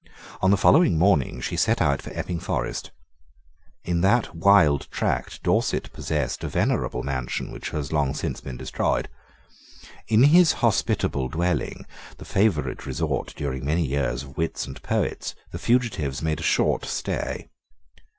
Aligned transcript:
On 0.41 0.49
the 0.49 0.57
following 0.57 0.97
morning 0.97 1.41
she 1.41 1.55
set 1.55 1.79
out 1.79 2.01
for 2.01 2.09
Epping 2.17 2.39
Forest. 2.39 2.89
In 3.83 4.01
that 4.01 4.35
wild 4.35 4.87
tract 4.89 5.43
Dorset 5.43 5.93
possessed 5.93 6.43
a 6.43 6.47
venerable 6.49 7.03
mansion, 7.03 7.51
which 7.51 7.69
has 7.69 7.91
long 7.91 8.15
since 8.15 8.41
been 8.41 8.57
destroyed. 8.57 9.09
In 10.07 10.23
his 10.23 10.53
hospitable 10.53 11.27
dwelling, 11.27 11.85
the 12.17 12.25
favourite 12.25 12.87
resort, 12.87 13.35
during, 13.37 13.63
many 13.63 13.85
years, 13.85 14.23
of 14.23 14.37
wits 14.37 14.65
and 14.65 14.81
poets, 14.81 15.35
the 15.51 15.59
fugitives 15.59 16.23
made 16.23 16.39
a 16.39 16.41
short 16.41 16.83
stay. 16.85 17.49